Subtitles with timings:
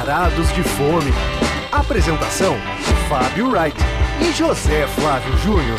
[0.00, 1.12] Varados de Fome.
[1.70, 2.56] Apresentação:
[3.06, 3.76] Fábio Wright
[4.22, 5.78] e José Flávio Júnior.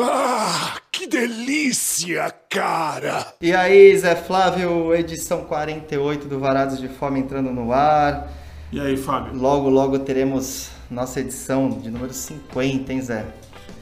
[0.00, 3.34] Ah, que delícia, cara!
[3.38, 8.32] E aí, Zé Flávio, edição 48 do Varados de Fome entrando no ar.
[8.72, 9.38] E aí, Fábio?
[9.38, 13.26] Logo, logo teremos nossa edição de número 50, hein, Zé?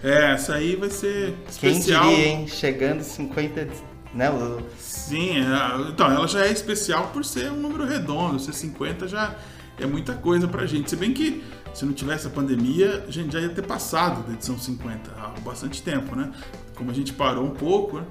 [0.03, 2.09] É, essa aí vai ser Quem especial.
[2.09, 2.49] diria, hein?
[2.49, 4.31] Chegando 50, né?
[4.31, 9.07] o- Sim, é, então ela já é especial por ser um número redondo, ser 50
[9.09, 9.35] já
[9.79, 10.89] é muita coisa pra gente.
[10.89, 11.43] Se bem que
[11.75, 15.41] se não tivesse a pandemia, a gente já ia ter passado da edição 50 há
[15.41, 16.31] bastante tempo, né?
[16.77, 18.07] Como a gente parou um pouco, né?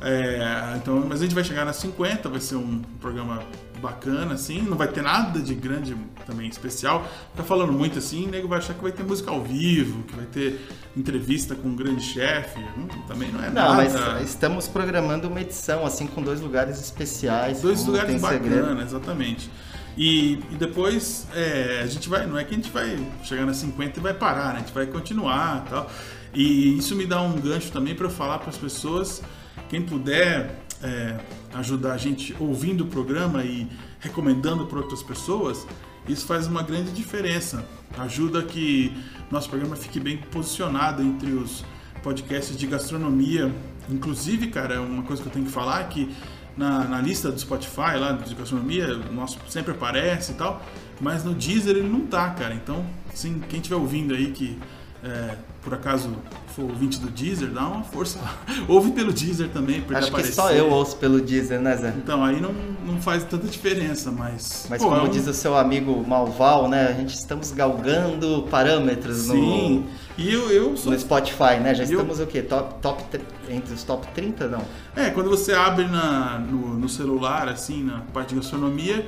[0.00, 3.42] É, então, mas a gente vai chegar nas 50, vai ser um programa
[3.78, 5.96] bacana, assim, não vai ter nada de grande
[6.26, 7.06] também especial.
[7.36, 10.14] Tá falando muito assim, o nego vai achar que vai ter música ao vivo, que
[10.14, 10.60] vai ter
[10.96, 12.58] entrevista com um grande chefe.
[12.76, 13.74] Hum, também não é Não, nada.
[13.74, 17.62] mas estamos programando uma edição, assim, com dois lugares especiais.
[17.62, 19.50] Dois lugares bacanas, exatamente.
[19.96, 23.56] E, e depois é, a gente vai, não é que a gente vai chegar nas
[23.56, 24.56] 50 e vai parar, né?
[24.56, 25.90] A gente vai continuar e tal.
[26.32, 29.22] E isso me dá um gancho também para eu falar para as pessoas,
[29.68, 31.16] quem puder é,
[31.54, 33.68] ajudar a gente ouvindo o programa e
[34.00, 35.66] recomendando para outras pessoas,
[36.08, 37.64] isso faz uma grande diferença.
[37.96, 38.92] Ajuda que
[39.30, 41.64] nosso programa fique bem posicionado entre os
[42.02, 43.54] podcasts de gastronomia.
[43.90, 46.14] Inclusive, cara, uma coisa que eu tenho que falar é que
[46.56, 50.62] na, na lista do Spotify, lá de gastronomia, nosso sempre aparece e tal,
[51.00, 52.54] mas no Deezer ele não tá, cara.
[52.54, 54.58] Então, assim, quem estiver ouvindo aí que
[55.02, 56.16] é, por acaso
[56.58, 58.18] for ouvinte do Deezer, dá uma força.
[58.66, 60.32] Ouve pelo Deezer também, Acho que aparecer.
[60.32, 61.94] só eu ouço pelo Deezer, né, Zé?
[61.96, 62.52] Então, aí não,
[62.84, 64.66] não faz tanta diferença, mas.
[64.68, 66.88] Mas pô, como é um- diz o seu amigo Malval, né?
[66.88, 69.84] A gente estamos galgando parâmetros Sim,
[70.18, 71.74] no, e eu, eu sou no Spotify, né?
[71.74, 72.42] Já Eu- estamos o quê?
[72.42, 74.62] Top, top, tre- entre os top 30, não?
[74.96, 79.06] É, quando você abre na, no, no celular, assim, na parte de gastronomia,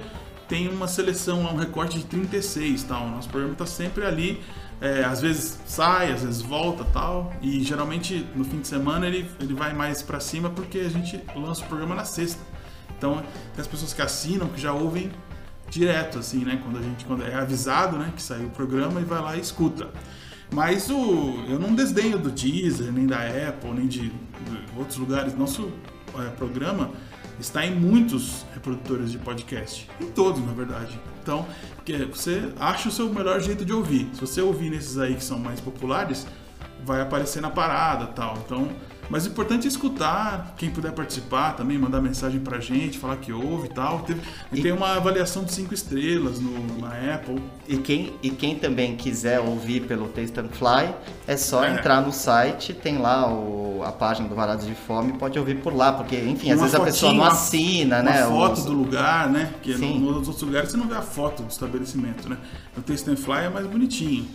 [0.49, 3.05] tem uma seleção lá, um recorte de 36 tal.
[3.07, 4.41] O nosso programa tá sempre ali.
[4.81, 7.33] É, às vezes sai, às vezes volta tal.
[7.43, 11.21] E geralmente no fim de semana ele, ele vai mais pra cima porque a gente
[11.37, 12.41] lança o programa na sexta.
[12.97, 13.17] Então
[13.55, 15.11] tem as pessoas que assinam, que já ouvem
[15.69, 16.61] direto, assim, né?
[16.63, 19.41] Quando a gente quando é avisado, né, que saiu o programa e vai lá e
[19.41, 19.89] escuta.
[20.53, 24.13] Mas o, eu não desdenho do Deezer, nem da Apple, nem de, de
[24.77, 25.37] outros lugares.
[25.37, 25.71] Nosso
[26.19, 26.91] é, programa
[27.41, 29.89] está em muitos reprodutores de podcast.
[30.01, 30.99] Em todos, na verdade.
[31.23, 31.47] Então,
[32.11, 34.09] você acha o seu melhor jeito de ouvir.
[34.15, 36.27] Se você ouvir nesses aí que são mais populares,
[36.85, 38.39] vai aparecer na parada tal.
[38.45, 38.69] Então,
[39.11, 43.33] mas o importante é escutar, quem puder participar também, mandar mensagem pra gente, falar que
[43.33, 43.99] ouve e tal.
[44.01, 44.21] Teve,
[44.53, 47.43] E- Tem uma avaliação de 5 estrelas no, na Apple.
[47.69, 50.95] E quem, e quem também quiser ouvir pelo Taste and Fly,
[51.27, 51.75] é só É.
[51.75, 55.75] entrar no site, tem lá o- a página do Varados de Fome, pode ouvir por
[55.75, 58.25] lá, porque, enfim, às Uma vezes a pessoa não uma- assina, uma né?
[58.25, 59.53] foto os- do lugar, né?
[59.63, 59.99] Que Sim.
[60.01, 62.37] no- nos outros lugares você não vê a foto do estabelecimento, né?
[62.77, 64.27] No Taste and Fly é mais bonitinho.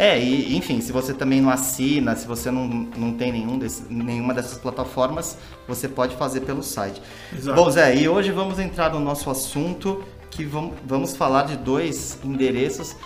[0.00, 3.82] É, e enfim, se você também não assina, se você não, não tem nenhum desse,
[3.92, 5.36] nenhuma dessas plataformas,
[5.68, 7.02] você pode fazer pelo site.
[7.36, 7.54] Exato.
[7.54, 12.18] Bom, Zé, e hoje vamos entrar no nosso assunto, que vamos, vamos falar de dois
[12.24, 12.96] endereços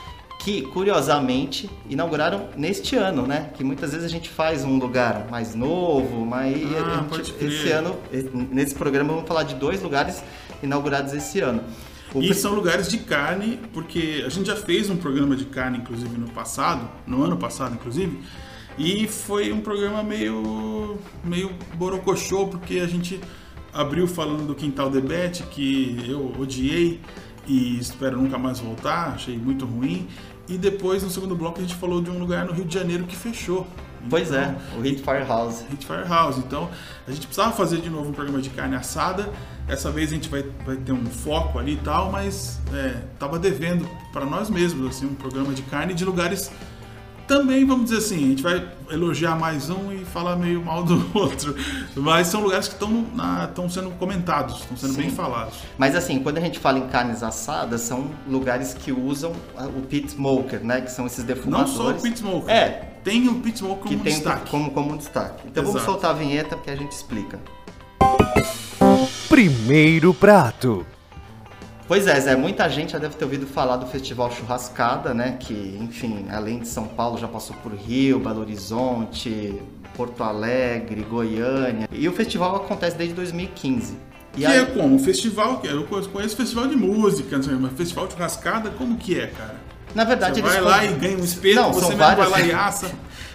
[0.44, 3.50] que, curiosamente, inauguraram neste ano, né?
[3.54, 7.96] Que muitas vezes a gente faz um lugar mais novo, mas Ah, gente, esse ano,
[8.52, 10.22] nesse programa, vamos falar de dois lugares
[10.62, 11.64] inaugurados esse ano.
[12.14, 15.78] O E são lugares de carne, porque a gente já fez um programa de carne,
[15.78, 18.20] inclusive, no passado, no ano passado, inclusive,
[18.78, 23.20] e foi um programa meio, meio borocochô, porque a gente
[23.72, 27.00] abriu falando do Quintal Debete, que eu odiei
[27.46, 30.08] e espero nunca mais voltar, achei muito ruim,
[30.48, 33.04] e depois, no segundo bloco, a gente falou de um lugar no Rio de Janeiro
[33.04, 33.66] que fechou.
[34.08, 35.64] Pois é, Então, o Hit Firehouse.
[35.70, 36.38] Hit Firehouse.
[36.40, 36.70] Então,
[37.06, 39.32] a gente precisava fazer de novo um programa de carne assada.
[39.66, 43.38] Essa vez a gente vai, vai ter um foco ali e tal, mas é, tava
[43.38, 46.50] devendo para nós mesmos assim um programa de carne de lugares
[47.26, 51.02] também, vamos dizer assim, a gente vai elogiar mais um e falar meio mal do
[51.18, 51.56] outro.
[51.96, 53.06] Mas são lugares que estão
[53.48, 55.16] estão sendo comentados, estão sendo bem Sim.
[55.16, 55.54] falados.
[55.78, 59.32] Mas assim, quando a gente fala em carnes assadas, são lugares que usam
[59.74, 60.82] o pit smoker, né?
[60.82, 61.72] Que são esses Não defumadores.
[61.72, 62.54] só o pit smoker.
[62.54, 62.90] É.
[63.02, 64.50] Tem o pit smoker que como tem destaque.
[64.50, 65.44] como, como destaque.
[65.46, 65.92] Então vamos Exato.
[65.92, 67.38] soltar a vinheta que a gente explica.
[69.38, 70.86] Primeiro prato.
[71.88, 75.36] Pois é, Zé, muita gente já deve ter ouvido falar do Festival Churrascada, né?
[75.40, 79.60] Que, enfim, além de São Paulo, já passou por Rio, Belo Horizonte,
[79.96, 81.88] Porto Alegre, Goiânia.
[81.90, 83.96] E o festival acontece desde 2015.
[84.34, 85.00] E Que aí- é como?
[85.00, 85.82] Festival, que eu
[86.12, 89.56] conheço festival de música, mas festival de rascada, como que é, cara?
[89.96, 92.28] na verdade, Você eles vai lá e ganha um espeto, Não, você são mesmo várias-
[92.30, 92.88] vai lá e assa.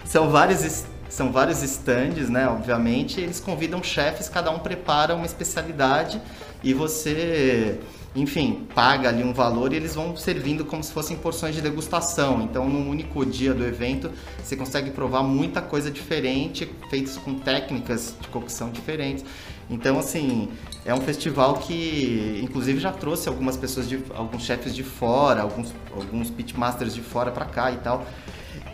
[0.06, 2.48] São vários, são vários stands, né?
[2.48, 6.20] Obviamente, eles convidam chefes, cada um prepara uma especialidade
[6.62, 7.78] e você
[8.14, 12.42] enfim, paga ali um valor e eles vão servindo como se fossem porções de degustação.
[12.42, 14.10] Então, num único dia do evento,
[14.42, 19.24] você consegue provar muita coisa diferente, feitas com técnicas de cocção diferentes.
[19.68, 20.48] Então, assim,
[20.84, 25.72] é um festival que, inclusive, já trouxe algumas pessoas, de, alguns chefes de fora, alguns,
[25.94, 28.04] alguns pitmasters de fora para cá e tal.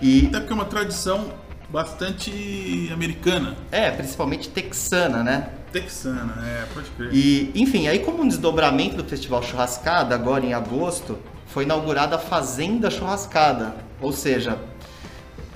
[0.00, 1.30] E até porque é uma tradição
[1.68, 3.56] bastante americana.
[3.70, 5.50] É, principalmente texana, né?
[5.72, 7.10] Texana, é, pode crer.
[7.12, 12.18] E, enfim, aí como um desdobramento do Festival Churrascada, agora em agosto, foi inaugurada a
[12.18, 13.74] Fazenda Churrascada.
[14.00, 14.58] Ou seja,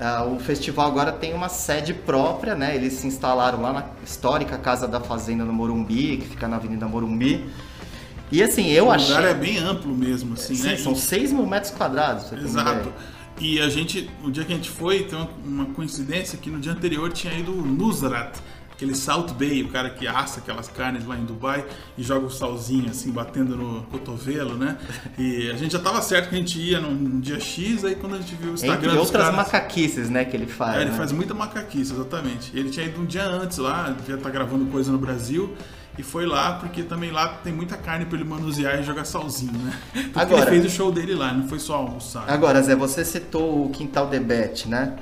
[0.01, 2.75] uh, o festival agora tem uma sede própria, né?
[2.75, 6.87] Eles se instalaram lá na histórica Casa da Fazenda no Morumbi, que fica na Avenida
[6.87, 7.49] Morumbi.
[8.33, 9.13] E assim, eu o achei...
[9.13, 10.77] O lugar é bem amplo mesmo, assim, Sim, né?
[10.77, 12.33] são 6 mil metros quadrados.
[12.33, 12.93] Exato.
[13.41, 16.73] E a gente, no dia que a gente foi, tem uma coincidência que no dia
[16.73, 18.37] anterior tinha ido o Nusrat,
[18.71, 21.65] aquele Salt Bay, o cara que assa aquelas carnes lá em Dubai
[21.97, 24.79] e joga o salzinho assim, batendo no cotovelo, né?
[25.19, 28.17] E a gente já tava certo que a gente ia num dia X, aí quando
[28.17, 30.77] a gente viu o Instagram Entre outras caras, macaquices, né, que ele faz.
[30.77, 30.97] É, ele né?
[30.97, 32.55] faz muita macaquice, exatamente.
[32.55, 35.55] Ele tinha ido um dia antes lá, devia estar gravando coisa no Brasil.
[36.01, 39.53] E foi lá porque também lá tem muita carne para ele manusear e jogar salzinho,
[39.53, 39.79] né?
[39.93, 42.25] Porque Agora, ele fez o show dele lá, não foi só almoçar.
[42.27, 44.97] Agora, Zé, você citou o Quintal Debete, né?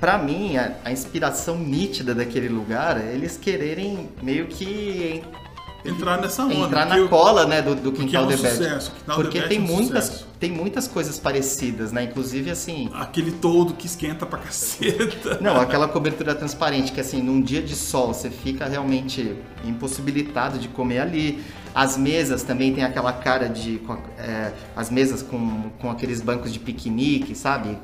[0.00, 5.22] Para mim, a, a, inspiração nítida daquele lugar é eles quererem meio que
[5.84, 6.54] entrar nessa onda.
[6.54, 8.56] Entrar na cola, né, do, do Quintal é um Debete.
[8.56, 8.92] Sucesso.
[8.92, 10.26] Quintal porque tem é um muitas sucesso.
[10.40, 12.04] tem muitas coisas parecidas, né?
[12.04, 15.38] Inclusive assim, aquele todo que esquenta pra caceta.
[15.42, 20.68] Não, aquela cobertura transparente que assim, num dia de sol você fica realmente impossibilitado de
[20.68, 21.44] comer ali.
[21.74, 23.80] As mesas também tem aquela cara de
[24.16, 27.76] é, as mesas com, com aqueles bancos de piquenique, sabe?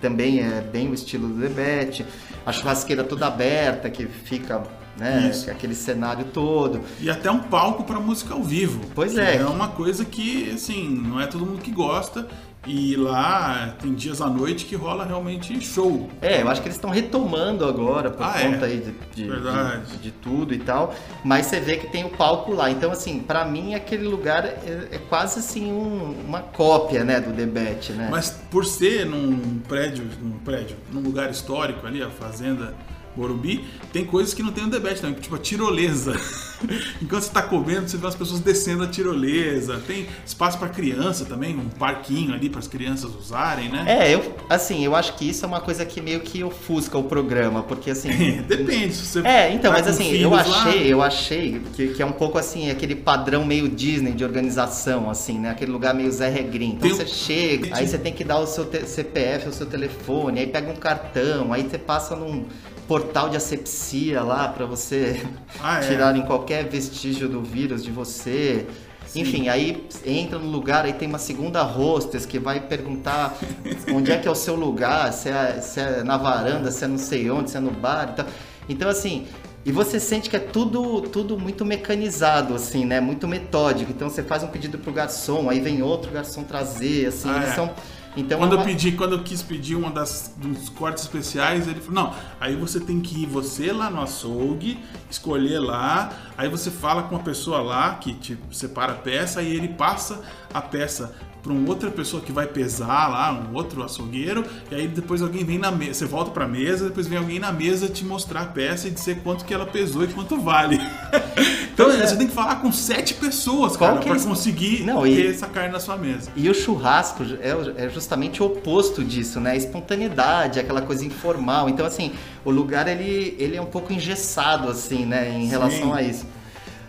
[0.00, 2.06] Também é bem o estilo do Debete.
[2.44, 4.62] A churrasqueira toda aberta que fica
[5.00, 5.28] né?
[5.30, 5.50] Isso.
[5.50, 6.82] Aquele cenário todo.
[7.00, 8.82] E até um palco para música ao vivo.
[8.94, 9.36] Pois é.
[9.36, 12.28] É uma coisa que, assim, não é todo mundo que gosta.
[12.66, 16.10] E lá tem dias à noite que rola realmente show.
[16.20, 18.68] É, eu acho que eles estão retomando agora por ah, conta é?
[18.68, 20.94] aí de, de, de, de, tudo e tal.
[21.24, 22.70] Mas você vê que tem o palco lá.
[22.70, 27.32] Então, assim, para mim aquele lugar é, é quase assim um, uma cópia, né, do
[27.32, 28.08] debate, né?
[28.10, 32.74] Mas por ser num prédio, num prédio, num lugar histórico ali, a fazenda
[33.16, 36.12] Morumbi, tem coisas que não tem no debate também, tipo a tirolesa.
[37.02, 39.82] Enquanto você está comendo, você vê as pessoas descendo a tirolesa.
[39.86, 43.84] Tem espaço para criança também, um parquinho ali para as crianças usarem, né?
[43.86, 47.04] É, eu, assim, eu acho que isso é uma coisa que meio que ofusca o
[47.04, 48.42] programa, porque assim.
[48.46, 49.26] Depende, se você.
[49.26, 50.86] É, então, tá mas assim, eu achei, lá...
[50.86, 55.38] eu achei que, que é um pouco assim, aquele padrão meio Disney de organização, assim,
[55.38, 55.50] né?
[55.50, 56.74] Aquele lugar meio Zé Regrin.
[56.74, 60.40] Então Tem- você chega, aí você tem que dar o seu CPF, o seu telefone,
[60.40, 62.44] aí pega um cartão, aí você passa num
[62.90, 65.24] portal de asepsia lá pra você
[65.62, 65.86] Ah, é.
[65.86, 68.66] tirarem qualquer vestígio do vírus de você.
[69.14, 73.38] Enfim, aí entra no lugar, aí tem uma segunda hostess que vai perguntar
[73.94, 76.88] onde é que é o seu lugar, se é, se é na varanda, se é
[76.88, 78.26] não sei onde, se é no bar e tal.
[78.68, 79.28] Então, assim,
[79.64, 82.98] e você sente que é tudo, tudo muito mecanizado, assim, né?
[82.98, 83.92] Muito metódico.
[83.92, 87.50] Então você faz um pedido pro garçom, aí vem outro garçom trazer, assim, Ah, eles
[87.50, 87.54] é.
[87.54, 87.70] são.
[88.16, 92.04] Então Quando eu pedi, quando eu quis pedir uma das dos cortes especiais, ele falou:
[92.04, 94.78] "Não, aí você tem que ir você lá no açougue,
[95.08, 99.54] escolher lá, aí você fala com a pessoa lá que te separa a peça e
[99.54, 104.44] ele passa a peça para uma outra pessoa que vai pesar lá, um outro açougueiro,
[104.70, 107.50] e aí depois alguém vem na mesa, você volta para mesa, depois vem alguém na
[107.52, 110.78] mesa te mostrar a peça e dizer quanto que ela pesou e quanto vale.
[111.72, 112.06] então é.
[112.06, 115.02] você tem que falar com sete pessoas, Qual cara, que é para esse- conseguir Não,
[115.02, 116.30] ter e- essa carne na sua mesa.
[116.36, 119.52] E o churrasco é, é justamente o oposto disso, né?
[119.52, 121.68] A espontaneidade, aquela coisa informal.
[121.68, 122.12] Então, assim,
[122.44, 125.30] o lugar ele, ele é um pouco engessado, assim, né?
[125.30, 126.26] Em relação a isso.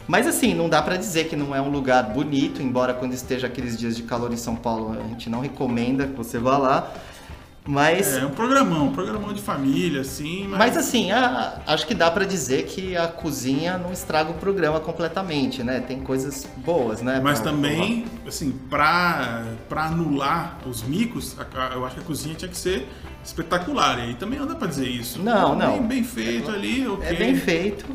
[0.08, 3.48] Mas, assim, não dá pra dizer que não é um lugar bonito, embora quando esteja
[3.48, 6.92] aqueles dias de calor em São Paulo, a gente não recomenda que você vá lá.
[7.64, 11.94] Mas, É um programão, um programão de família, assim, mas, mas assim, a- acho que
[11.94, 15.80] dá pra dizer que a cozinha não estraga o programa completamente, né?
[15.80, 17.22] Tem coisas boas, né?
[17.24, 22.04] Mas pra também, assim, pra, pra anular os micos, a- a- eu acho que a
[22.06, 22.88] cozinha tinha que ser
[23.24, 24.00] espetacular.
[24.00, 25.22] E aí também não dá pra dizer isso.
[25.22, 25.84] Não, Bem- não.
[25.88, 27.08] Bem, feito ali, ok.
[27.08, 27.86] É bem feito.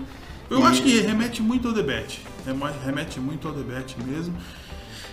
[0.50, 2.20] Eu E- acho que remete muito ao debate.
[2.84, 4.34] Remete muito ao debate mesmo.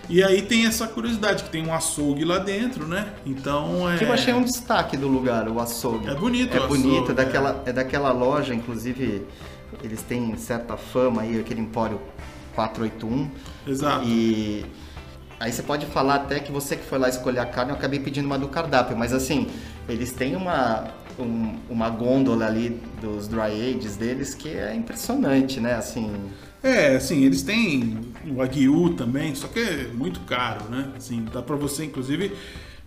[0.10, 3.14] E aí tem essa curiosidade, que tem um açougue lá dentro, né?
[3.26, 3.98] Então é.
[3.98, 6.10] Que eu achei um destaque do lugar, o açougue.
[6.10, 7.72] É bonito É o bonito, açougue, é daquela, é.
[7.74, 9.26] daquela loja, inclusive,
[9.82, 12.02] eles têm certa fama aí, aquele Empório
[12.54, 13.30] 481.
[13.66, 14.06] Exato.
[14.06, 14.66] E
[15.40, 18.00] aí você pode falar até que você que foi lá escolher a carne, eu acabei
[18.00, 19.48] pedindo uma do cardápio, mas assim,
[19.88, 20.90] eles têm uma,
[21.20, 25.76] um- uma gôndola ali dos dry ages deles que é impressionante, né?
[25.76, 26.12] Assim,
[26.62, 30.94] É, assim, eles têm o Aguiu também, só que é muito caro, né?
[30.96, 32.32] Assim, dá pra você, inclusive,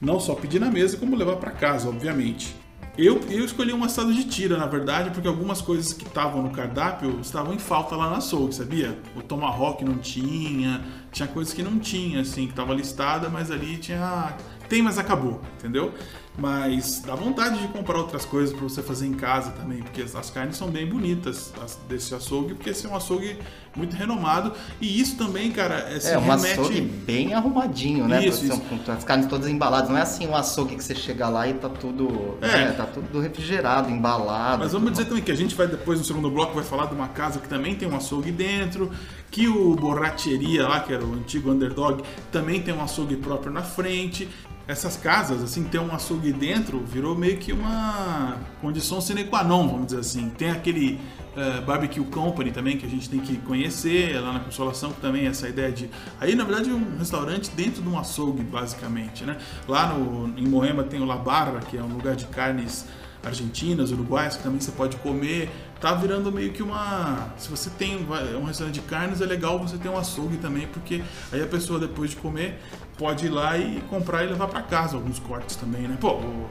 [0.01, 2.57] não só pedir na mesa, como levar pra casa, obviamente.
[2.97, 6.49] Eu, eu escolhi um assado de tira, na verdade, porque algumas coisas que estavam no
[6.49, 8.99] cardápio estavam em falta lá na açougue, sabia?
[9.15, 10.81] O tomahawk não tinha,
[11.13, 14.35] tinha coisas que não tinha, assim, que tava listada, mas ali tinha...
[14.71, 15.93] Tem, mas acabou, entendeu?
[16.39, 20.29] Mas dá vontade de comprar outras coisas para você fazer em casa também, porque as-
[20.31, 23.39] carnes são bem bonitas as- desse açougue, porque esse é um açougue
[23.75, 24.53] muito renomado.
[24.79, 26.61] E isso também, cara, é, se é um remete...
[26.61, 28.25] açougue bem arrumadinho, né?
[28.27, 28.61] Isso, isso.
[28.61, 29.89] Com as carnes todas embaladas.
[29.89, 32.37] Não é assim um açougue que você chega lá e tá tudo.
[32.43, 32.47] É.
[32.49, 34.63] né, tá tudo refrigerado, embalado.
[34.63, 36.95] Mas vamos dizer também que a gente vai depois no segundo bloco vai falar de
[36.95, 38.91] uma casa que também tem um açougue dentro,
[39.31, 43.63] que o Borracheria lá, que era o antigo underdog, também tem um açougue próprio na
[43.63, 44.29] frente.
[44.69, 49.69] Essas casas, assim, ter um açougue dentro virou meio que uma condição sine qua non,
[49.69, 50.29] vamos dizer assim.
[50.31, 50.99] Tem aquele
[51.37, 55.25] eh, Barbecue Company também que a gente tem que conhecer lá na Consolação, que também
[55.27, 55.89] é essa ideia de.
[56.21, 59.37] Aí, na verdade, é um restaurante dentro de um açougue, basicamente, né?
[59.69, 62.87] Lá no, em Moema tem o La Barra, que é um lugar de carnes
[63.25, 65.49] argentinas, uruguaias, que também você pode comer.
[65.81, 67.33] Tá virando meio que uma.
[67.37, 70.67] Se você tem vai- um restaurante de carnes, é legal você ter um açougue também,
[70.67, 72.59] porque aí a pessoa depois de comer
[72.99, 75.97] pode ir lá e comprar e levar para casa alguns cortes também, né?
[76.01, 76.49] Pô, o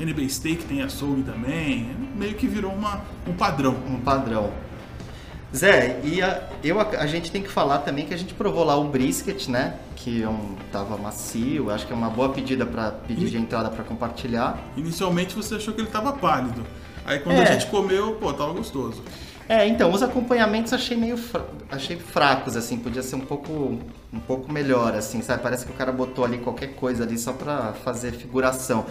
[0.00, 3.74] NB Steak tem açougue também, meio que virou uma, um padrão.
[3.86, 4.52] Um padrão.
[5.54, 8.76] Zé, e a, eu, a gente tem que falar também que a gente provou lá
[8.76, 9.76] o brisket, né?
[9.96, 13.70] Que é um, tava macio, acho que é uma boa pedida para pedir de entrada
[13.70, 14.58] para compartilhar.
[14.76, 16.62] Inicialmente você achou que ele tava pálido.
[17.06, 17.42] Aí quando É.
[17.48, 19.02] a gente comeu, pô, tava gostoso.
[19.48, 23.78] É, então, os acompanhamentos achei meio fra- achei fracos, assim, podia ser um pouco
[24.12, 25.42] um pouco melhor, assim, sabe?
[25.42, 28.84] Parece que o cara botou ali qualquer coisa ali só pra fazer figuração.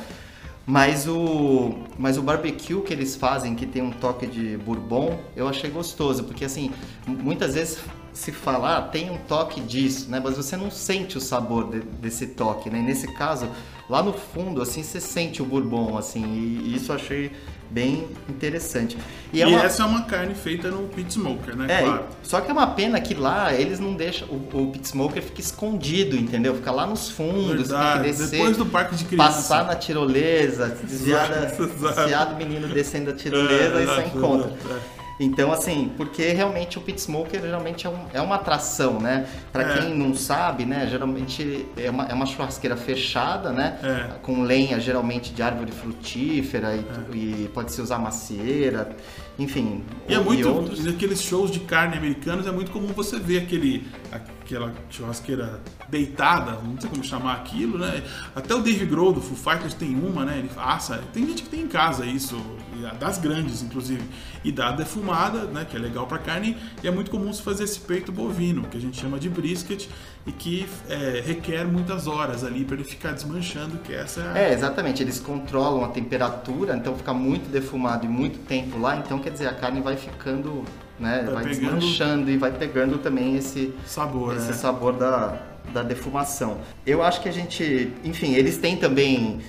[0.65, 5.47] Mas o mas o barbecue que eles fazem, que tem um toque de bourbon, eu
[5.47, 6.71] achei gostoso, porque assim,
[7.07, 7.79] muitas vezes
[8.13, 10.19] se falar tem um toque disso, né?
[10.23, 12.79] Mas você não sente o sabor de- desse toque, né?
[12.79, 13.47] E nesse caso,
[13.89, 17.31] lá no fundo, assim, você sente o bourbon, assim, e, e isso eu achei
[17.69, 18.97] bem interessante.
[19.33, 21.65] E, é uma- essa é uma carne feita no pit smoker, né?
[21.69, 22.05] é, claro.
[22.23, 24.27] só que é uma pena que lá eles não deixam.
[24.29, 26.55] O, o pit smoker fica escondido, entendeu?
[26.55, 28.31] Fica lá nos fundos, Verdade, tem que descer.
[28.37, 29.27] depois do parque de criança.
[29.33, 34.17] Passar na tirolesa, desviar, da- desviar do menino descendo a tirolesa É, e só exato,
[34.17, 34.51] encontra.
[34.69, 34.96] é.
[35.19, 39.25] Então, assim, porque realmente o pit smoker geralmente é, um- é uma atração, né?
[39.51, 39.77] Pra É.
[39.79, 40.87] quem não sabe, né?
[40.89, 43.79] Geralmente é uma, é uma churrasqueira fechada, né?
[43.83, 44.19] É.
[44.21, 48.89] Com lenha geralmente de árvore frutífera e, e pode se usar macieira,
[49.39, 49.83] enfim.
[50.07, 50.83] E é muito, outros.
[50.83, 56.79] naqueles shows de carne americanos, é muito comum você ver aquele, aquela churrasqueira deitada, não
[56.79, 58.03] sei como chamar aquilo, né?
[58.35, 60.39] Até o Dave Grohl do Foo Fighters tem uma, né?
[60.39, 62.35] Ele assa, tem gente que tem em casa isso,
[62.75, 64.03] e das grandes, inclusive,
[64.43, 65.65] e dá defumada, né?
[65.69, 68.77] Que é legal pra carne, e é muito comum se fazer esse peito bovino, que
[68.77, 69.87] a gente chama de brisket,
[70.27, 74.37] e que é, requer muitas horas ali para ele ficar desmanchando, que essa é a
[74.37, 75.01] É, exatamente.
[75.01, 79.47] Eles controlam a temperatura, então fica muito defumado e muito tempo lá, então quer dizer,
[79.47, 80.65] a carne vai ficando,
[80.99, 84.53] né, Vai vai, pegando- desmanchando e vai pegando também esse, sabor, esse né?
[84.53, 85.39] sabor da,
[85.73, 86.57] da defumação.
[86.85, 89.39] Eu acho que a gente, enfim, eles têm também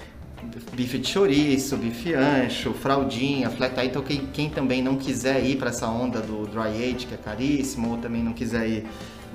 [0.75, 5.57] bife de chouriço, bife ancho, fraldinha, flat eye, então quem, quem também não quiser ir
[5.57, 8.87] para essa onda do dry age, que é caríssimo, ou também não quiser ir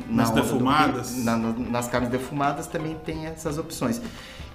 [0.09, 1.23] na Nas do- defumadas.
[1.23, 4.01] na- na- nas carnes defumadas também tem essas opções.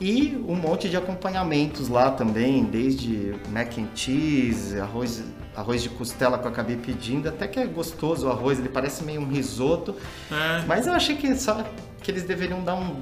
[0.01, 5.23] E um monte de acompanhamentos lá também, desde mac and cheese, arroz,
[5.57, 9.03] arroz de costela que eu acabei pedindo, até que é gostoso o arroz, ele parece
[9.05, 9.95] meio um risoto,
[10.31, 10.65] É.
[10.67, 11.65] mas eu achei que só
[12.01, 12.95] que eles deveriam dar um,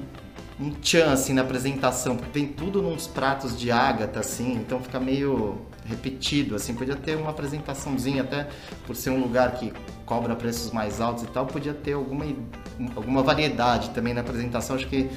[0.59, 4.99] um tchan assim na apresentação, porque tem tudo nos pratos de ágata assim, então fica
[4.99, 8.47] meio repetido assim, podia ter uma apresentaçãozinha até
[8.85, 9.71] por ser um lugar que
[10.05, 12.25] cobra preços mais altos e tal, podia ter alguma
[12.95, 15.09] alguma variedade também na apresentação, acho que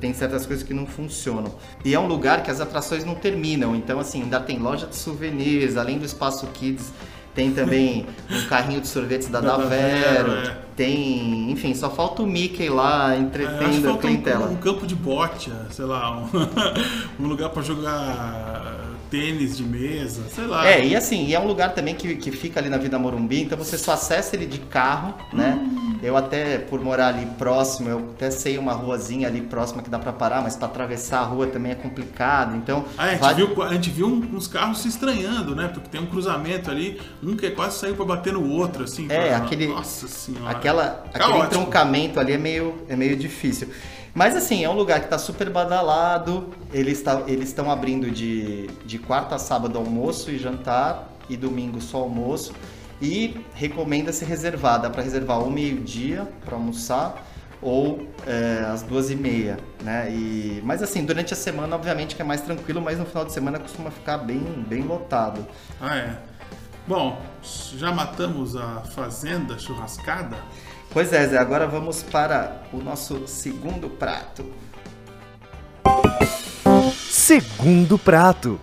[0.00, 1.52] tem certas coisas que não funcionam.
[1.84, 4.96] E é um lugar que as atrações não terminam, então assim, ainda tem loja de
[4.96, 6.92] souvenirs, além do espaço kids,
[7.38, 10.56] tem também um carrinho de sorvetes da Da Davero, é.
[10.74, 14.46] tem, enfim, só falta o Mickey lá É, entretendo a falta clientela.
[14.48, 16.26] um, um campo de bote, sei lá, um,
[17.22, 20.68] um lugar pra jogar tênis de mesa, sei lá.
[20.68, 23.42] É, e assim, e é um lugar também que, que fica ali na Vida Morumbi,
[23.42, 25.56] então você só acessa ele de carro, né?
[25.62, 25.77] Hum.
[26.02, 29.98] Eu até, por morar ali próximo, eu até sei uma ruazinha ali próxima que dá
[29.98, 32.84] pra parar, mas pra atravessar a rua também é complicado, então...
[32.96, 35.68] Ah, a, gente vale- viu, a gente viu uns carros se estranhando, né?
[35.72, 39.06] Porque tem um cruzamento ali, um que quase saiu pra bater no outro, assim.
[39.10, 40.50] É, pra- aquele- Nossa senhora.
[40.50, 41.46] Aquela, aquele Caótico.
[41.46, 43.68] entroncamento ali é meio, é meio difícil.
[44.14, 46.48] Mas assim, é um lugar que está super badalado.
[46.72, 51.98] Eles tá, estão abrindo de, de quarta a sábado almoço e jantar e domingo só
[51.98, 52.52] almoço.
[53.00, 57.24] E recomenda-se reservar, dá para reservar ou meio-dia para almoçar
[57.60, 60.10] ou é, às duas e meia, né?
[60.10, 63.32] E, mas assim, durante a semana, obviamente que é mais tranquilo, mas no final de
[63.32, 65.46] semana costuma ficar bem, bem lotado.
[65.80, 66.18] Ah, é.
[66.86, 67.20] Bom,
[67.76, 70.36] já matamos a fazenda churrascada?
[70.90, 74.44] Pois é, Zé, agora vamos para o nosso segundo prato.
[76.94, 78.58] Segundo prato.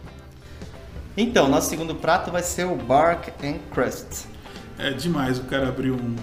[1.18, 4.26] Então, nosso segundo prato vai ser o Bark and Crust.
[4.78, 6.16] É demais o cara abrir um,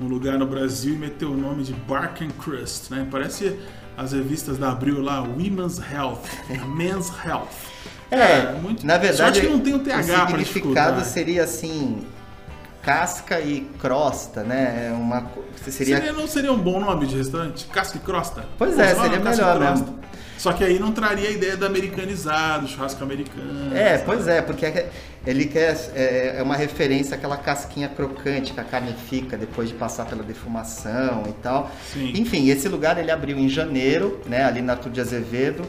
[0.00, 3.06] um lugar no Brasil e meter o nome de Bark and Crust, né?
[3.10, 3.56] Parece
[3.96, 6.22] as revistas da Abril lá, Women's Health,
[6.66, 7.48] Men's Health.
[8.10, 12.04] É, é muito, na verdade, só que não tem o TH o significado seria assim,
[12.82, 14.88] casca e crosta, né?
[14.88, 15.30] É uma
[15.64, 15.96] seria...
[15.96, 17.66] seria não seria um bom nome de restaurante?
[17.66, 18.44] Casca e crosta?
[18.58, 19.99] Pois é, seria melhor mesmo.
[20.40, 23.76] Só que aí não traria a ideia do americanizado, churrasco americano.
[23.76, 24.04] É, sabe?
[24.06, 24.90] pois é, porque é
[25.26, 29.74] ele quer é, é, uma referência àquela casquinha crocante que a carne fica depois de
[29.74, 31.70] passar pela defumação e tal.
[31.92, 32.14] Sim.
[32.16, 35.62] Enfim, esse lugar ele abriu em janeiro, né, ali na Tudo de Azevedo,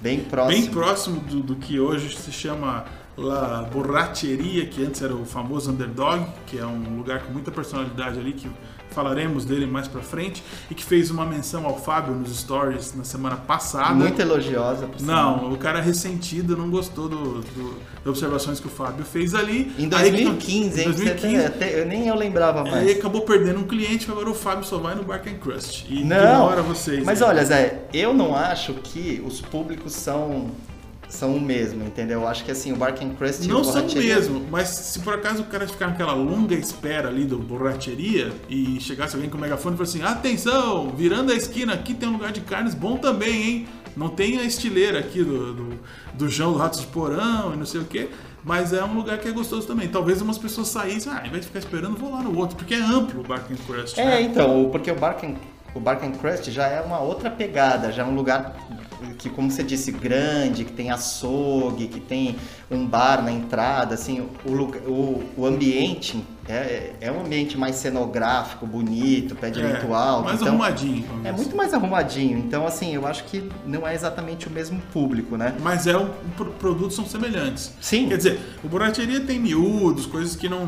[0.00, 0.62] bem próximo.
[0.62, 5.70] Bem próximo do, do que hoje se chama La Borracheria, que antes era o famoso
[5.70, 8.50] Underdog, que é um lugar com muita personalidade ali que
[8.98, 13.04] falaremos dele mais pra frente, e que fez uma menção ao Fábio nos stories na
[13.04, 13.94] semana passada.
[13.94, 18.70] Muito elogiosa, por Não, o cara ressentido não gostou do, do, das observações que o
[18.70, 19.72] Fábio fez ali.
[19.78, 20.92] Em 2015, aí, hein?
[20.92, 22.74] 2015, até, eu nem eu lembrava mais.
[22.74, 25.86] Aí acabou perdendo um cliente, agora o Fábio só vai no Bark and Crust.
[25.88, 27.04] E não, ignora vocês.
[27.04, 27.26] Mas né?
[27.26, 30.50] olha, Zé, eu não acho que os públicos são
[31.08, 32.20] são o mesmo, entendeu?
[32.20, 35.14] Eu acho que assim, o Bark and Crust Não são o mesmo, mas se por
[35.14, 39.40] acaso o cara ficar naquela longa espera ali do borracheria e chegasse alguém com o
[39.40, 42.96] megafone e falasse assim: atenção, virando a esquina, aqui tem um lugar de carnes bom
[42.96, 43.68] também, hein?
[43.96, 45.80] Não tem a estileira aqui do, do,
[46.14, 48.08] do João do Ratos de Porão e não sei o que,
[48.44, 49.88] mas é um lugar que é gostoso também.
[49.88, 52.74] Talvez umas pessoas saíssem, ah, ao invés de ficar esperando, vou lá no outro, porque
[52.74, 53.98] é amplo o Bark and Crust.
[53.98, 54.22] É, né?
[54.22, 55.34] então, porque o Bark and
[55.74, 58.56] o Bark and Crust já é uma outra pegada, já é um lugar
[59.18, 62.36] que, como você disse, grande, que tem açougue, que tem
[62.70, 64.50] um bar na entrada, assim, o,
[64.90, 70.24] o, o ambiente é, é um ambiente mais cenográfico, bonito, pé direito é, alto.
[70.24, 71.04] Mais então, arrumadinho.
[71.24, 72.38] É muito mais arrumadinho.
[72.38, 75.54] Então, assim, eu acho que não é exatamente o mesmo público, né?
[75.60, 76.08] Mas é, um,
[76.58, 77.74] produtos são semelhantes.
[77.80, 78.08] Sim.
[78.08, 80.66] Quer dizer, o Burateria tem miúdos, coisas que não,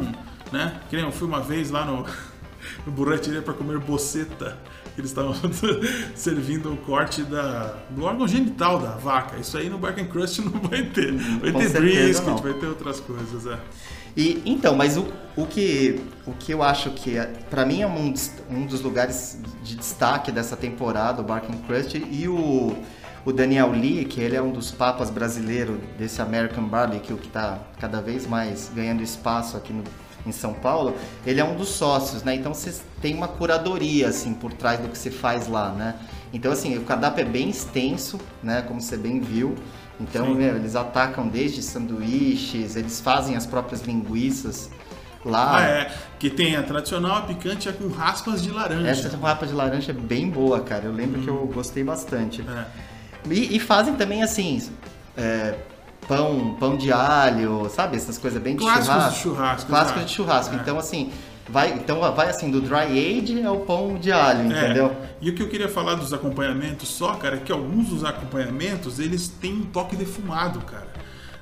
[0.53, 0.81] né?
[0.89, 2.05] Que nem eu fui uma vez lá no,
[2.87, 4.59] no para comer boceta
[5.01, 5.35] eles estavam
[6.15, 9.39] servindo o corte da, do órgão genital da vaca.
[9.39, 11.13] Isso aí no Bark and Crust não vai ter.
[11.13, 12.37] Vai Com ter brisket, não.
[12.37, 13.59] vai ter outras coisas, é.
[14.17, 17.87] E, então, mas o, o, que, o que eu acho que, é, para mim, é
[17.87, 18.13] um,
[18.51, 22.77] um dos lugares de destaque dessa temporada, o Bark and Crust, e o,
[23.25, 27.59] o Daniel Lee, que ele é um dos papas brasileiros desse American Barbecue, que está
[27.79, 29.85] cada vez mais ganhando espaço aqui no,
[30.27, 30.95] em São Paulo,
[31.27, 32.35] ele é um dos sócios, né?
[32.35, 35.95] Então você tem uma curadoria assim por trás do que se faz lá, né?
[36.33, 38.63] Então assim, o cardápio é bem extenso, né?
[38.63, 39.55] Como você bem viu.
[40.01, 44.71] Então meu, eles atacam desde sanduíches, eles fazem as próprias linguiças
[45.25, 45.59] lá.
[45.59, 45.93] Ah, é.
[46.19, 48.89] Que tem a tradicional, a picante é com raspas de laranja.
[48.89, 50.85] Essa com raspas de laranja é bem boa, cara.
[50.85, 51.25] Eu lembro hum.
[51.25, 52.43] que eu gostei bastante.
[52.43, 52.67] É.
[53.31, 54.63] E, e, fazem também assim.
[55.17, 55.55] É,
[56.11, 57.97] pão, pão de alho, sabe?
[57.97, 59.15] Essas coisas bem de Clássicos churrasco.
[59.15, 60.55] De churrasco Clássicos de churrasco.
[60.57, 60.59] É.
[60.59, 61.13] Então, assim,
[61.49, 64.65] vai, então vai assim, do dry age ao pão de alho, é.
[64.65, 64.97] entendeu?
[65.21, 68.99] E o que eu queria falar dos acompanhamentos só, cara, é que alguns dos acompanhamentos,
[68.99, 70.89] eles têm um toque defumado, cara.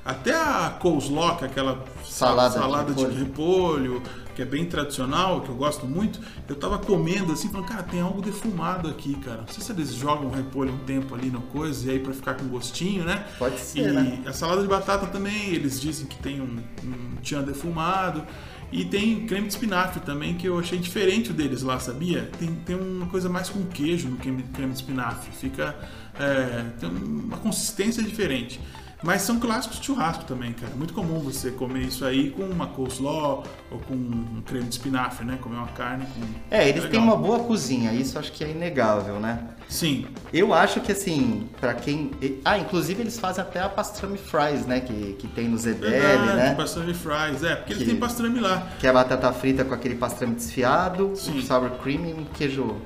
[0.04, 3.14] Até a coleslaw, que é aquela salada, salada de, repolho.
[3.14, 4.02] de repolho,
[4.38, 8.00] que é bem tradicional, que eu gosto muito, eu tava comendo assim, falando, cara, tem
[8.00, 9.38] algo defumado aqui, cara.
[9.38, 12.34] Não sei se eles jogam repolho um tempo ali no coisa, e aí pra ficar
[12.34, 13.26] com gostinho, né?
[13.36, 14.22] Pode ser, e né?
[14.24, 18.24] a salada de batata também, eles dizem que tem um, um tchan defumado.
[18.70, 22.30] E tem creme de espinafre também, que eu achei diferente deles lá, sabia?
[22.38, 25.32] Tem, tem uma coisa mais com queijo no creme, creme de espinafre.
[25.32, 25.74] Fica.
[26.16, 28.60] É, tem uma consistência diferente.
[29.02, 30.72] Mas são clássicos de churrasco também, cara.
[30.74, 35.24] Muito comum você comer isso aí com uma coleslaw ou com um creme de espinafre,
[35.24, 35.38] né?
[35.40, 36.20] Comer uma carne com...
[36.50, 39.38] É, eles é têm uma boa cozinha, isso acho que é inegável, né?
[39.68, 40.06] Sim.
[40.32, 42.10] Eu acho que assim, para quem...
[42.44, 44.80] Ah, inclusive eles fazem até a pastrami fries, né?
[44.80, 46.54] Que, que tem no Zedele, Verdade, né?
[46.56, 48.66] pastrami fries, é, porque que, eles têm pastrami lá.
[48.80, 51.40] Que é a batata frita com aquele pastrami desfiado, Sim.
[51.40, 52.76] sour cream e um queijo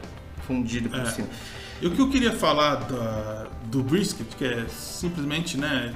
[0.46, 1.06] fundido por é.
[1.06, 1.28] cima.
[1.82, 5.92] E o que eu queria falar da, do brisket, que é simplesmente, né,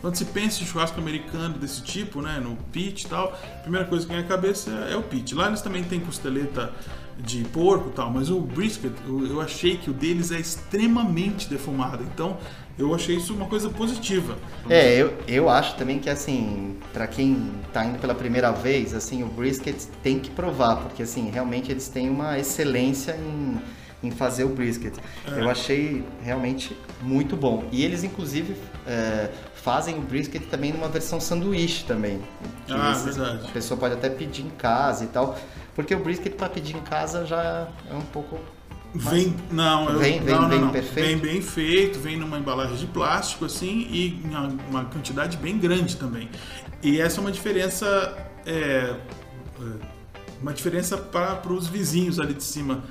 [0.00, 3.84] quando se pensa em churrasco americano desse tipo, né, no pit e tal, a primeira
[3.84, 5.34] coisa que vem à cabeça é o pit.
[5.34, 6.72] Lá eles também têm costeleta
[7.18, 12.04] de porco e tal, mas o brisket, eu, achei que o deles é extremamente defumado.
[12.04, 12.38] Então,
[12.78, 14.38] eu achei isso uma coisa positiva.
[14.70, 19.24] É, eu, eu acho também que assim, para quem tá indo pela primeira vez, assim,
[19.24, 23.58] o brisket tem que provar, porque assim, realmente eles têm uma excelência em,
[24.06, 24.94] em fazer o brisket.
[25.26, 25.40] É.
[25.40, 27.64] Eu achei realmente muito bom.
[27.72, 28.54] E eles inclusive
[28.86, 32.20] é, fazem o brisket também numa versão sanduíche também.
[32.68, 33.46] Ah, esses- verdade.
[33.46, 35.38] A pessoa pode até pedir em casa e tal,
[35.74, 38.38] porque o brisket para pedir em casa já é um pouco
[38.96, 40.70] Vem, não, eu, Vem- vem- não, não, vem não.
[40.70, 41.06] perfeito?
[41.08, 45.96] Vem bem feito, vem numa embalagem de plástico assim e uma- uma quantidade bem grande
[45.96, 46.28] também.
[46.80, 48.94] E essa é uma diferença, é,
[49.60, 49.64] é,
[50.40, 52.84] uma diferença para os vizinhos ali de cima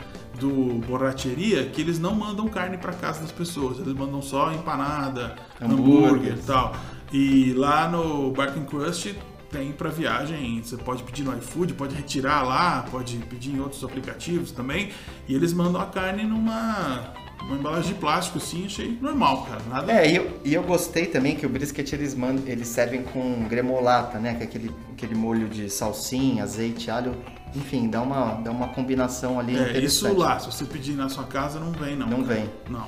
[0.44, 5.36] do borracheria, que eles não mandam carne para casa das pessoas, eles mandam só empanada,
[5.62, 6.34] Hambúrguer.
[6.34, 6.76] e tal.
[7.14, 9.16] E lá no Barking Crust
[9.50, 13.84] tem para viagem, você pode pedir no iFood, pode retirar lá, pode pedir em outros
[13.84, 14.90] aplicativos também.
[15.30, 19.62] E eles mandam a carne numa, numa embalagem de plástico, assim, achei normal, cara.
[19.70, 19.92] Nada.
[19.94, 23.48] É, e eu, e eu gostei também que o brisket eles, mandam, eles servem com
[23.48, 24.34] gremolata, né?
[24.34, 27.16] Que é aquele, aquele molho de salsinha, azeite, alho.
[27.56, 31.24] Enfim, dá uma, dá uma combinação ali É, isso lá, se você pedir na sua
[31.26, 32.08] casa, não vem, não.
[32.08, 32.36] Não cara.
[32.36, 32.50] vem.
[32.70, 32.88] Não.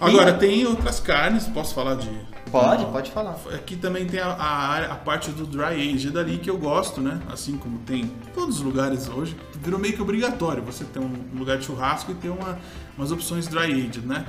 [0.00, 2.10] Agora, tem outras carnes, posso falar de.
[2.50, 3.36] Pode, de- pode falar.
[3.52, 7.20] Aqui também tem a, a, a parte do dry age dali que eu gosto, né?
[7.32, 9.36] Assim como tem em todos os lugares hoje.
[9.60, 12.58] Virou meio que obrigatório você ter um lugar de churrasco e ter uma,
[12.98, 14.24] umas opções dry aged, né?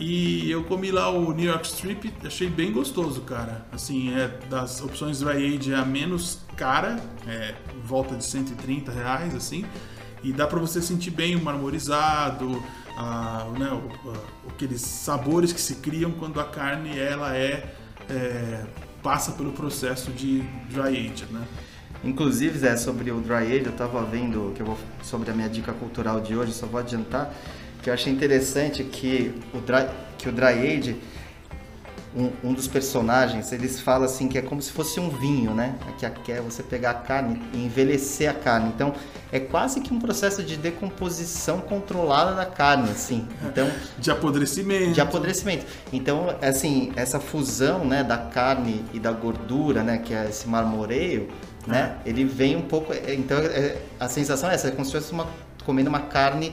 [0.00, 3.66] E eu comi lá o New York Strip, achei bem gostoso, cara.
[3.70, 9.34] Assim, é das opções dry aged é a menos cara, é volta de 130 reais,
[9.34, 9.64] assim.
[10.22, 12.62] E dá pra você sentir bem o marmorizado,
[12.96, 17.74] a, né, o- a- aqueles sabores que se criam quando a carne ela é,
[18.08, 18.64] é,
[19.02, 21.42] passa pelo processo de dry aged, né?
[22.02, 25.48] Inclusive, Zé, sobre o dry age, eu tava vendo que eu vou sobre a minha
[25.48, 27.34] dica cultural de hoje, só vou adiantar
[27.82, 29.86] que eu achei interessante que o dry,
[30.18, 30.96] que o dry age
[32.14, 35.76] um, um dos personagens, eles falam assim que é como se fosse um vinho, né?
[35.96, 38.68] Que é- que é você pegar a carne e envelhecer a carne.
[38.74, 38.92] Então,
[39.30, 43.28] é quase que um processo de decomposição controlada da carne, assim.
[43.46, 44.92] Então, De apodrecimento.
[44.92, 45.64] de apodrecimento.
[45.92, 51.28] Então, assim, essa fusão, né, da carne e da gordura, né, que é esse marmoreio,
[51.64, 52.92] né, ele vem um pouco.
[52.92, 55.28] é, Então, é, a sensação é essa, é como se fosse uma,
[55.64, 56.52] comendo uma carne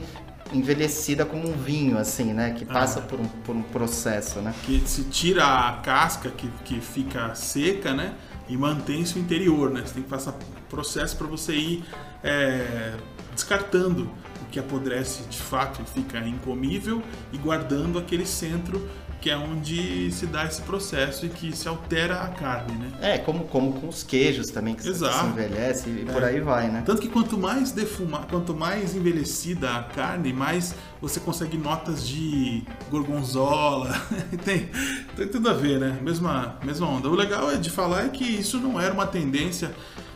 [0.52, 4.54] envelhecida como um vinho, assim, né, que passa por, um, por um processo, né.
[4.64, 8.14] que se tira a casca que, que fica seca, né?
[8.48, 9.82] E mantém-se o interior, né?
[9.84, 10.34] Você tem que passar
[10.68, 11.84] processo para você ir
[12.22, 12.94] é,
[13.34, 14.10] descartando
[14.42, 18.88] o que apodrece de fato e fica incomível e guardando aquele centro
[19.20, 22.92] que é onde se dá esse processo e que se altera a carne, né?
[23.00, 25.18] É, como, como com os queijos também, que se- Exato.
[25.18, 26.26] se envelhece e por É.
[26.26, 26.82] aí vai, né.
[26.86, 32.62] Tanto que quanto mais defumar, quanto mais envelhecida a carne, mais você consegue notas de
[32.90, 33.90] gorgonzola.
[34.44, 34.68] tem,
[35.16, 35.98] tem tudo a ver, né?
[36.02, 37.08] Mesma, mesma onda.
[37.08, 39.74] O legal é de falar é que isso não era uma tendência,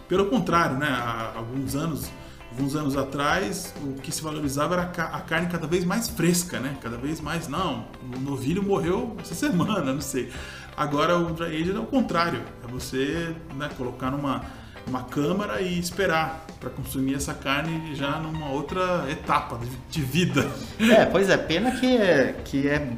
[0.08, 0.86] pelo contrário, né?
[0.88, 2.08] Há alguns anos,
[2.52, 6.08] alguns anos atrás, o que se valorizava era a ca- a carne cada vez mais
[6.08, 6.76] fresca, né?
[6.82, 10.30] Cada vez mais, não, o novilho morreu essa semana, não sei.
[10.76, 14.42] Agora o dry aged é o contrário, é você né, colocar numa
[14.84, 20.50] uma câmara e esperar para consumir essa carne já numa outra etapa de, de vida.
[20.80, 22.90] É, pois é, pena que é, que é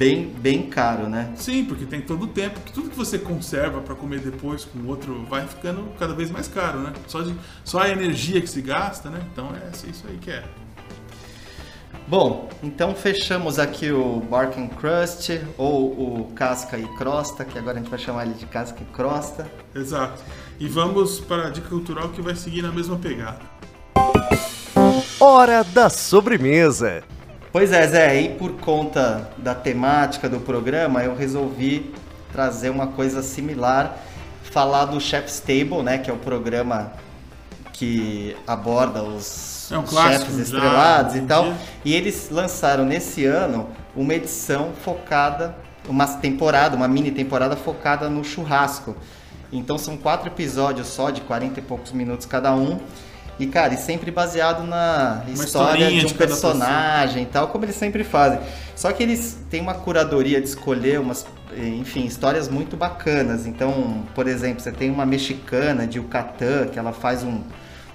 [0.00, 1.30] bem, bem caro, né.
[1.36, 4.78] Sim, porque tem todo o tempo que tudo que você conserva para comer depois com
[4.78, 6.94] o outro vai ficando cada vez mais caro, né?
[7.06, 9.20] Só, de, só a energia que se gasta, né?
[9.30, 10.42] Então é isso aí que é.
[12.08, 17.80] Bom, então fechamos aqui o Barking Crust, ou o Casca e Crosta, que agora a
[17.82, 19.46] gente vai chamar ele de Casca e Crosta.
[19.74, 20.22] Exato.
[20.58, 23.42] E vamos para a dica cultural que vai seguir na mesma pegada.
[25.20, 27.04] Hora da sobremesa.
[27.52, 31.92] Pois é, Zé, e por conta da temática do programa, eu resolvi
[32.32, 33.96] trazer uma coisa similar,
[34.44, 36.92] falar do Chef's Table, né, que é o programa
[37.72, 41.54] que aborda os É um clássico chefes já, estrelados hoje e tal.
[41.84, 45.56] E eles lançaram nesse ano uma edição focada,
[45.88, 48.94] uma temporada, uma mini temporada focada no churrasco.
[49.52, 52.78] Então são quatro episódios só, de 40 e poucos minutos cada um.
[53.40, 57.74] E, cara, e sempre baseado na história de um de personagem e tal, como eles
[57.74, 58.38] sempre fazem.
[58.76, 61.26] Só que eles têm uma curadoria de escolher umas,
[61.56, 63.46] enfim, histórias muito bacanas.
[63.46, 67.40] Então, por exemplo, você tem uma mexicana de Yucatán, que ela faz um,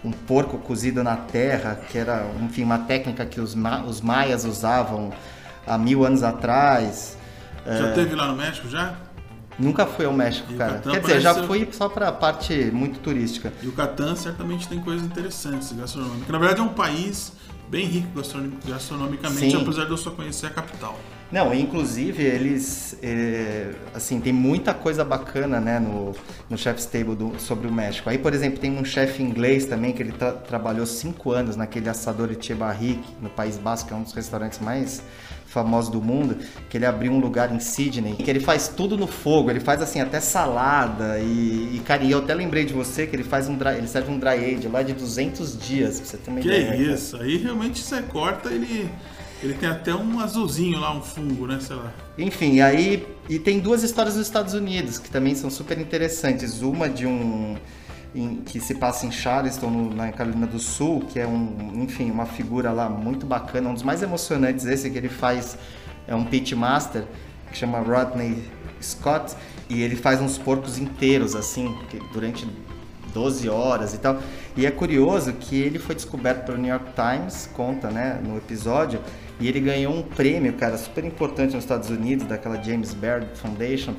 [0.04, 4.46] um porco cozido na terra, que era, enfim, uma técnica que os, ma os maias
[4.46, 5.14] usavam
[5.68, 7.18] há mil anos atrás.
[7.68, 8.96] Já teve lá no México já?
[9.58, 10.80] Nunca fui ao México, E cara.
[10.80, 13.54] Quer dizer, já parece- fui só pra parte muito turística.
[13.64, 16.28] E o Catan certamente tem coisas interessantes gastronômicas.
[16.28, 17.32] Na verdade é um país
[17.70, 19.62] bem rico gastronom- gastronomicamente, Sim.
[19.62, 21.00] apesar de eu só conhecer a capital.
[21.32, 26.14] Não, inclusive eles, é, assim, tem muita coisa bacana, né, no,
[26.48, 28.08] no Chef's Table do- sobre o México.
[28.10, 31.90] Aí, por exemplo, tem um chefe inglês também que ele tra- trabalhou cinco anos naquele
[31.90, 35.02] assador Echevarri, no País Basco, que é um dos restaurantes mais
[35.56, 36.38] famosos do mundo,
[36.70, 39.82] que ele abriu um lugar em Sydney, que ele faz tudo no fogo, ele faz
[39.82, 43.48] assim até salada e, e cara, e eu até lembrei de você que ele faz
[43.48, 46.48] um dry, ele serve um dry age lá de 200 dias, pra você uma Que
[46.48, 46.66] ideia.
[46.68, 46.78] cara.
[46.78, 48.90] isso, aí realmente você corta, ele,
[49.42, 51.94] ele tem até um azulzinho lá, um fungo, né, sei lá.
[52.18, 56.62] Enfim, aí e tem duas histórias dos Estados Unidos que também são super interessantes.
[56.62, 57.56] Uma de um
[58.16, 62.10] em- que se passa em Charleston, no- na Carolina do Sul, que é um, enfim,
[62.10, 65.58] uma figura lá muito bacana, um dos mais emocionantes esse que ele faz
[66.08, 67.04] é um pitmaster
[67.52, 68.44] que chama Rodney
[68.82, 69.36] Scott
[69.70, 71.76] e ele faz uns porcos inteiros assim,
[72.14, 72.48] durante
[73.14, 74.20] 12 horas e tal.
[74.58, 79.00] E é curioso que ele foi descoberto pelo New York Times, conta, né, no episódio,
[79.40, 83.94] e ele ganhou um prêmio, cara, super importante nos Estados Unidos, daquela James Baird Foundation,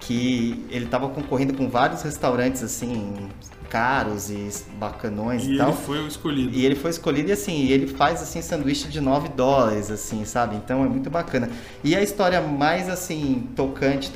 [0.00, 3.28] que ele tava concorrendo com vários restaurantes, assim,
[3.68, 5.68] caros e bacanões E e, tal.
[5.68, 6.56] ele foi o escolhido.
[6.56, 10.56] E ele foi escolhido e assim, ele faz assim sanduíche de 9 dólares, assim, sabe?
[10.56, 11.50] Então é muito bacana.
[11.84, 14.10] E a história mais assim tocante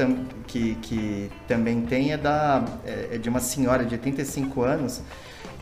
[0.46, 5.02] que, que também tem é da é é de uma senhora de 85 anos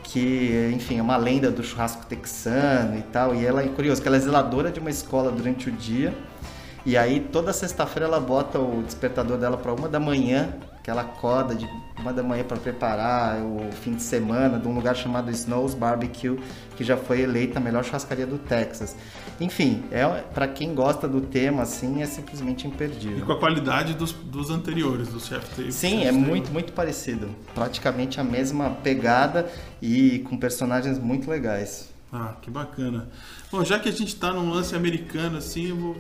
[0.02, 3.34] que, enfim, é uma lenda do churrasco texano e tal.
[3.34, 6.12] E ela é curioso que ela é zeladora de uma escola durante o dia.
[6.84, 11.02] E aí toda sexta-feira ela bota o despertador dela para uma da manhã, que ela
[11.02, 15.30] acorda de uma da manhã para preparar o fim de semana de um lugar chamado
[15.30, 16.38] Snow's Barbecue,
[16.76, 18.96] que já foi eleita a melhor churrascaria do Texas.
[19.38, 23.26] Enfim, é para quem gosta do tema assim, é simplesmente E imperdível.
[23.26, 25.72] com a qualidade dos, dos anteriores, do Chef Table.
[25.72, 26.18] Sim, Chef é Table.
[26.18, 27.28] muito, muito parecido.
[27.54, 29.50] Praticamente a mesma pegada
[29.82, 31.88] e com personagens muito legais.
[32.12, 33.08] Ah, que bacana.
[33.52, 35.96] Bom, já que a gente tá num lance americano assim, eu vou,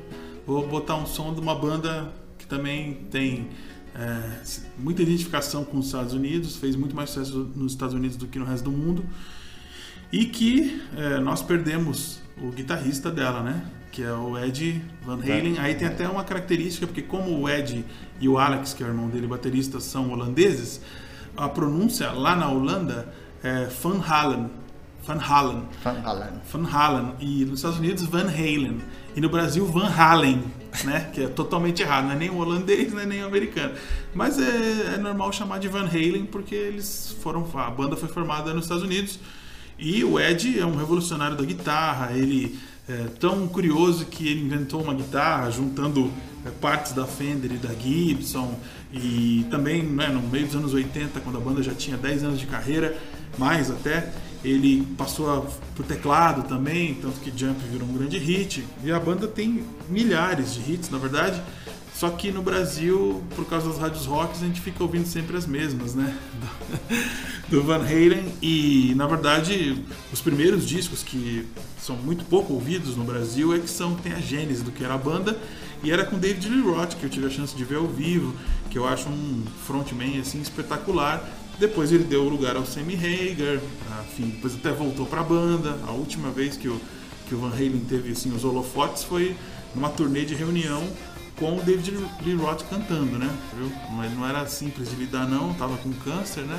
[0.46, 3.48] vou botar um som de uma banda que também tem
[3.94, 4.42] é,
[4.78, 8.38] muita identificação com os Estados Unidos, fez muito mais sucesso nos Estados Unidos do que
[8.38, 9.04] no resto do mundo.
[10.12, 13.64] E que é, nós perdemos o guitarrista dela, né?
[13.92, 15.58] Que é o Ed Van Halen.
[15.58, 17.84] Aí tem até uma característica, porque como o Ed
[18.20, 20.80] e o Alex, que é o irmão dele, baterista, são holandeses,
[21.36, 24.50] a pronúncia lá na Holanda é Van Halen.
[25.06, 25.62] Van Halen.
[25.82, 26.40] Van Halen.
[26.52, 27.14] Van Halen.
[27.20, 28.80] E nos Estados Unidos, Van Halen.
[29.16, 30.44] E no Brasil, Van Halen,
[30.84, 31.10] né?
[31.12, 32.04] Que é totalmente errado.
[32.04, 33.74] Não é nem holandês, não é nem americano.
[34.14, 37.46] Mas é, é normal chamar de Van Halen porque eles foram...
[37.54, 39.18] A banda foi formada nos Estados Unidos.
[39.78, 42.12] E o Ed é um revolucionário da guitarra.
[42.12, 42.58] Ele
[42.88, 46.10] é tão curioso que ele inventou uma guitarra juntando
[46.44, 48.58] é, partes da Fender e da Gibson.
[48.92, 52.40] E também, né, no meio dos anos 80, quando a banda já tinha 10 anos
[52.40, 52.98] de carreira,
[53.38, 54.12] mais até,
[54.44, 55.42] ele passou a,
[55.74, 58.64] pro teclado também, tanto que Jump virou um grande hit.
[58.82, 61.42] E a banda tem milhares de hits, na verdade.
[61.94, 65.46] Só que no Brasil, por causa das rádios rock, a gente fica ouvindo sempre as
[65.46, 66.16] mesmas, né?
[67.50, 68.32] Do Van Halen.
[68.40, 71.46] E, na verdade, os primeiros discos que
[71.78, 74.94] são muito pouco ouvidos no Brasil é que são tem a gênese do que era
[74.94, 75.38] a banda.
[75.82, 78.34] E era com David Lee Roth, que eu tive a chance de ver ao vivo,
[78.70, 81.22] que eu acho um frontman assim espetacular.
[81.60, 83.60] Depois ele deu lugar ao Sammy Hagar,
[84.08, 85.78] enfim, depois até voltou para a banda.
[85.86, 86.80] A última vez que o,
[87.28, 89.36] que o Van Halen teve assim, os holofotes foi
[89.74, 90.82] numa turnê de reunião
[91.36, 91.92] com o David
[92.24, 93.30] Lee Roth cantando, né?
[93.54, 93.70] Viu?
[93.90, 96.58] Não, não era simples de lidar não, tava com câncer, né?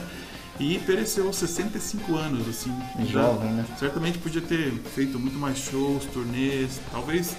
[0.59, 2.71] E pereceu aos 65 anos, assim.
[3.07, 3.65] Jovem, né?
[3.79, 7.35] Certamente podia ter feito muito mais shows, turnês, talvez.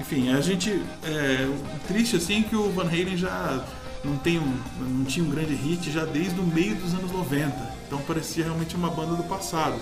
[0.00, 0.82] Enfim, a gente.
[1.04, 1.48] É,
[1.86, 3.64] triste assim é que o Van Halen já
[4.04, 7.52] não, tem um, não tinha um grande hit já desde o meio dos anos 90.
[7.86, 9.76] Então parecia realmente uma banda do passado.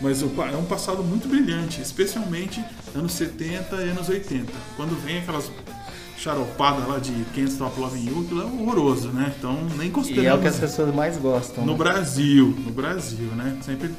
[0.00, 2.64] Mas é um passado muito brilhante, especialmente
[2.94, 4.52] anos 70 e anos 80.
[4.76, 5.50] Quando vem aquelas
[6.16, 9.32] charopadas lá de Can't Stop Loving You, aquilo é horroroso, né?
[9.36, 11.64] Então nem E consideramos é o que as pessoas mais gostam.
[11.64, 11.78] no né?
[11.78, 13.58] Brasil, no Brasil, né?
[13.62, 13.92] Sempre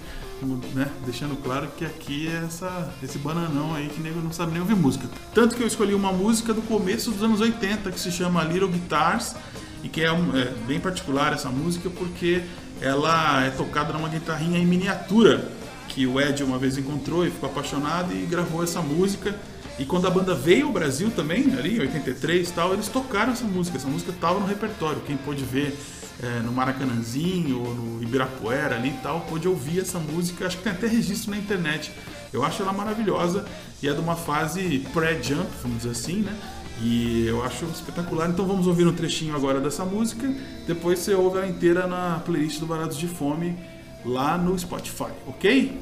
[0.74, 0.90] né?
[1.06, 4.76] deixando claro que aqui é essa, esse bananão aí que nego não sabe nem ouvir
[4.76, 5.08] música.
[5.34, 8.70] Tanto que eu escolhi uma música do começo dos anos 80 que se chama Little
[8.70, 9.36] Guitars
[9.84, 12.42] e que é, um- é bem particular essa música porque
[12.82, 15.52] ela é tocada numa guitarrinha em miniatura
[15.88, 19.36] que o Ed uma vez encontrou e ficou apaixonado e gravou essa música.
[19.78, 23.32] E quando a banda veio ao Brasil também, ali em 83 e tal, eles tocaram
[23.32, 23.78] essa música.
[23.78, 25.02] Essa música estava no repertório.
[25.08, 25.76] Quem pôde ver
[26.22, 30.46] é, no Maracanãzinho ou no Ibirapuera ali e tal, pôde ouvir essa música.
[30.46, 31.92] Acho que tem até registro na internet.
[32.32, 33.46] Eu acho ela maravilhosa
[33.82, 36.36] e é de uma fase pré-jump, vamos dizer assim, né?
[36.82, 38.30] E eu acho espetacular.
[38.30, 40.32] Então vamos ouvir um trechinho agora dessa música.
[40.66, 43.58] Depois você ouve ela inteira na playlist do Baratos de Fome
[44.06, 45.78] lá no Spotify, ok?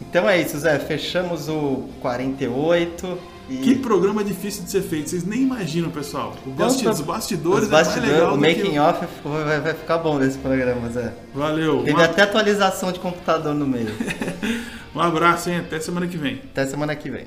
[0.00, 0.78] Então é isso, Zé.
[0.78, 3.18] Fechamos o 48.
[3.50, 3.56] E...
[3.58, 6.34] Que programa difícil de ser feito, vocês nem imaginam, pessoal.
[6.46, 9.98] O basti Então, os bastidores Os bastidores, é legal o making off vai, vai ficar
[9.98, 11.12] bom desse programa, Zé.
[11.34, 11.82] Valeu.
[11.82, 13.88] Teve Um, até atualização de computador no meio.
[14.94, 15.58] um abraço, hein?
[15.58, 16.40] Até semana que vem.
[16.52, 17.26] Até semana que vem.